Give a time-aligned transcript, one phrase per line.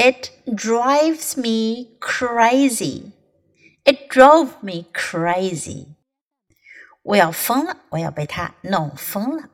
[0.00, 3.12] It drives me crazy.
[3.84, 5.86] It drove me crazy.
[7.02, 9.48] 我要疯了，我要被它弄疯了。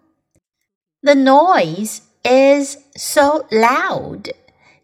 [1.03, 4.33] The noise is so loud.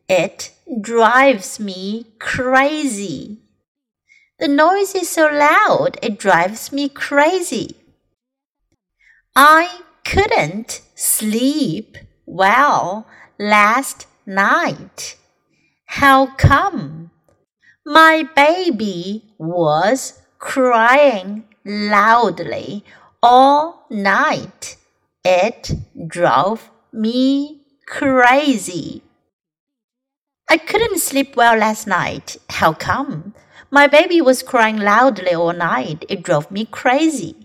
[0.06, 3.38] It drives me crazy.
[4.38, 7.76] The noise is so loud, it drives me crazy.
[9.34, 9.68] I
[10.04, 13.06] couldn't sleep well
[13.38, 15.16] last night.
[15.97, 17.11] How come?
[17.85, 22.83] My baby was crying loudly
[23.21, 24.77] all night.
[25.23, 25.71] It
[26.07, 29.03] drove me crazy.
[30.49, 32.37] I couldn't sleep well last night.
[32.49, 33.35] How come?
[33.69, 36.05] My baby was crying loudly all night.
[36.09, 37.35] It drove me crazy.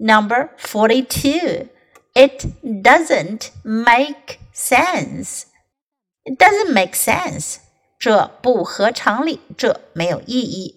[0.00, 1.68] Number 42.
[2.16, 5.46] It doesn't make sense.
[6.25, 7.57] It doesn't make sense.
[7.99, 10.75] 这不合常理，这没有意义。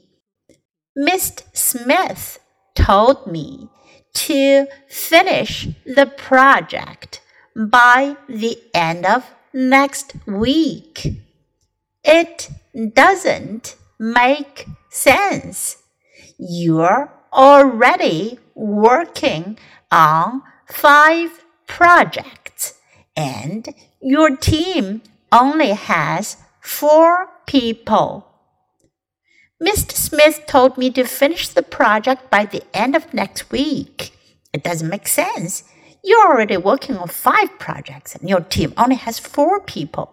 [0.95, 1.43] Mr.
[1.53, 2.37] Smith
[2.75, 3.69] told me
[4.13, 7.21] to finish the project
[7.55, 11.17] by the end of next week.
[12.03, 15.77] It doesn't make sense.
[16.39, 19.57] You're already working
[19.91, 21.31] on five
[21.67, 22.75] projects
[23.17, 25.01] and your team
[25.33, 28.27] only has four people.
[29.63, 29.93] Mr.
[29.93, 34.13] Smith told me to finish the project by the end of next week.
[34.53, 35.65] It doesn't make sense.
[36.03, 40.13] You're already working on five projects and your team only has four people.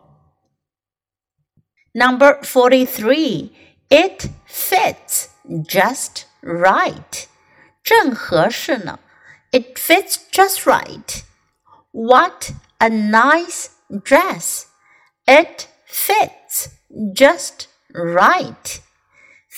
[1.94, 3.52] Number 43.
[3.90, 5.30] It fits
[5.68, 7.28] just right.
[7.84, 9.00] 正合适呢.
[9.52, 11.24] It fits just right.
[11.92, 13.72] What a nice
[14.04, 14.68] dress.
[15.28, 16.70] It fits
[17.14, 18.82] just right.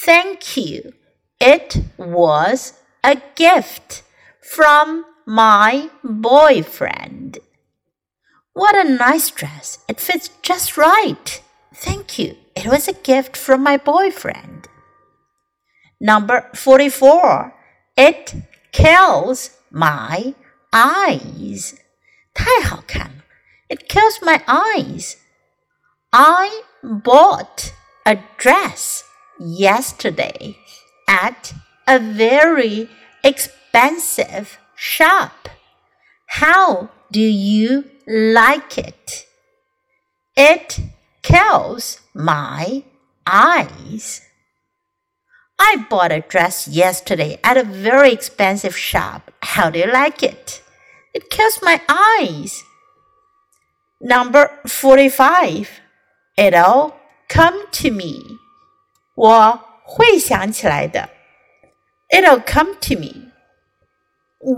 [0.05, 0.93] Thank you.
[1.39, 2.73] It was
[3.03, 4.03] a gift
[4.41, 7.39] from my boyfriend.
[8.53, 9.79] What a nice dress.
[9.87, 11.41] It fits just right.
[11.73, 12.37] Thank you.
[12.55, 14.67] It was a gift from my boyfriend.
[15.99, 17.53] Number 44.
[17.97, 18.35] It
[18.71, 20.35] kills my
[20.71, 21.75] eyes.
[22.33, 23.23] 太好看了.
[23.69, 25.17] It kills my eyes.
[26.12, 27.74] I bought
[28.06, 29.04] a dress
[29.38, 30.56] yesterday
[31.06, 31.52] at
[31.86, 32.88] a very
[33.22, 35.50] expensive shop.
[36.26, 39.26] How do you like it?
[40.34, 40.80] It
[41.22, 42.84] kills my
[43.26, 44.22] eyes.
[45.58, 49.30] I bought a dress yesterday at a very expensive shop.
[49.42, 50.62] How do you like it?
[51.12, 52.62] It kills my eyes.
[54.00, 55.80] Number 45.
[56.37, 56.93] It'll
[57.27, 58.39] come to me.
[59.15, 61.09] 我会想起来的。
[62.09, 63.31] It'll come to me.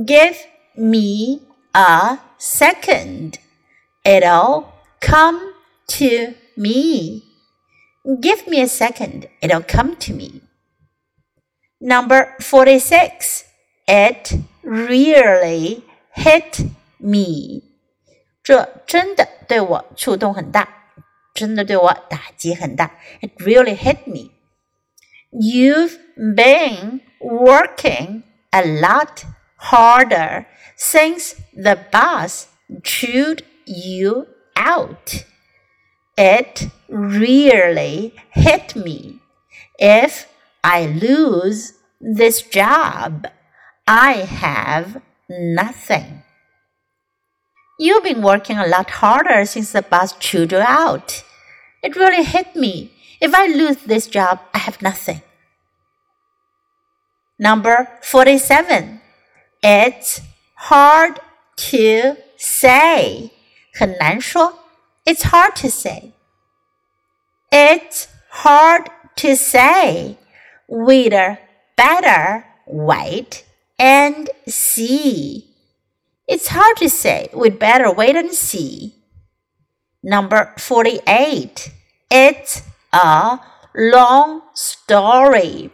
[0.06, 0.36] Give
[0.76, 1.42] me
[1.74, 3.36] a second.
[4.04, 4.66] It'll
[5.00, 5.54] come
[5.88, 7.24] to me.
[8.22, 9.30] Give me a second.
[9.42, 10.42] It'll come to me.
[11.80, 13.46] Number 46.
[13.88, 15.84] It really
[16.16, 16.66] hit
[17.00, 17.64] me.
[18.44, 20.79] 这真的对我触动很大。
[21.40, 22.92] 真的对我打击很大。
[23.22, 24.32] It really hit me.
[25.32, 29.26] You've been working a lot
[29.58, 30.46] harder
[30.78, 32.48] since the boss
[32.84, 35.26] chewed you out.
[36.18, 39.20] It really hit me.
[39.78, 40.28] If
[40.64, 43.28] I lose this job,
[43.86, 46.24] I have nothing.
[47.78, 51.24] You've been working a lot harder since the boss chewed you out.
[51.82, 52.92] It really hit me.
[53.22, 55.22] If I lose this job, I have nothing.
[57.38, 59.02] Number 47.
[59.62, 60.22] It's
[60.56, 61.20] hard
[61.58, 63.32] to say.
[63.74, 64.54] 很难说.
[65.06, 66.14] It's hard to say.
[67.52, 70.18] It's hard to say.
[70.68, 71.14] We'd
[71.78, 73.46] better wait
[73.78, 75.54] and see.
[76.28, 77.30] It's hard to say.
[77.34, 78.96] We'd better wait and see.
[80.04, 81.72] Number 48.
[82.12, 82.62] It's
[82.94, 83.40] a
[83.74, 85.72] long story.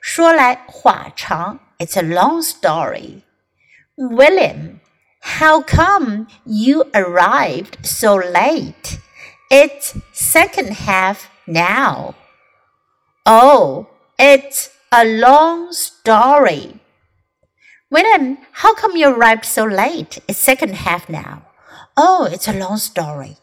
[0.00, 3.22] 说来话长，It's a long story.
[3.96, 4.80] William,
[5.20, 8.98] how come you arrived so late?
[9.50, 12.14] It's second half now.
[13.26, 13.86] Oh,
[14.18, 16.80] it's a long story.
[17.90, 20.18] William, how come you arrived so late?
[20.26, 21.42] It's second half now.
[21.96, 23.36] Oh, it's a long story.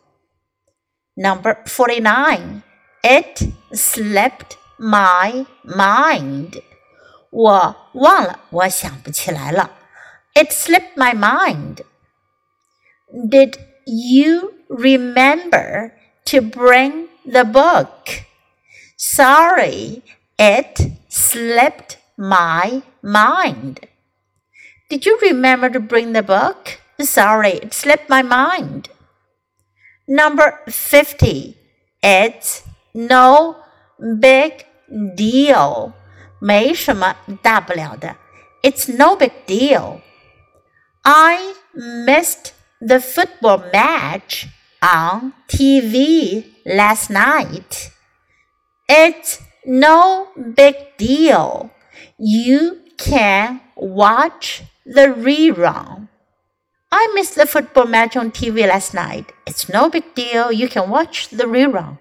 [1.15, 2.63] Number 49.
[3.03, 6.61] It slipped my mind.
[7.29, 9.71] 我忘了，我想不起来了。
[10.33, 11.83] It slipped my mind.
[13.13, 15.91] Did you remember
[16.25, 18.25] to bring the book?
[18.97, 20.01] Sorry,
[20.37, 23.79] it slipped my mind.
[24.89, 26.77] Did you remember to bring the book?
[26.99, 28.89] Sorry, it slipped my mind.
[30.07, 31.55] Number 50.
[32.01, 32.63] It's
[32.93, 33.55] no
[34.19, 34.65] big
[35.15, 35.93] deal.
[36.39, 38.15] 没什么大不了的.
[38.63, 40.01] It's no big deal.
[41.03, 44.47] I missed the football match
[44.81, 47.91] on TV last night.
[48.87, 51.71] It's no big deal.
[52.17, 56.07] You can watch the rerun.
[57.06, 59.30] I missed the football match on TV last night.
[59.46, 60.50] It's no big deal.
[60.50, 61.98] You can watch the rerun.